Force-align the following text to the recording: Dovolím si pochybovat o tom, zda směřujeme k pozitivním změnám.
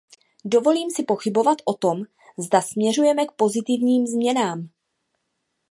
Dovolím 0.45 0.89
si 0.91 1.03
pochybovat 1.03 1.57
o 1.65 1.73
tom, 1.73 2.03
zda 2.37 2.61
směřujeme 2.61 3.25
k 3.25 3.31
pozitivním 3.31 4.07
změnám. 4.07 4.69